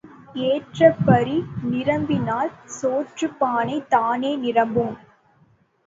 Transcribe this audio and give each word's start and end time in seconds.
ஏற்றப் 0.45 1.03
பறி 1.05 1.35
நிரம்பினால் 1.63 2.51
சோற்றுப் 2.79 3.39
பானை 3.39 3.79
தானே 3.89 4.35
நிரம்பும். 4.37 4.95